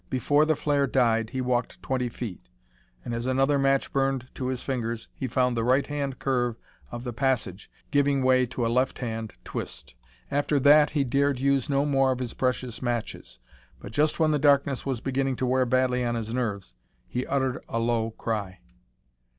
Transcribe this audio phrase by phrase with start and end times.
[0.09, 2.49] Before the flare died he walked twenty feet,
[3.05, 6.55] and as another match burned to his fingers, he found the right hand curve
[6.89, 9.93] of the passage giving way to a left hand twist.
[10.31, 13.37] After that he dared use no more of his precious matches.
[13.79, 16.73] But just when the darkness was beginning to wear badly on his nerves,
[17.07, 18.57] he uttered a low cry.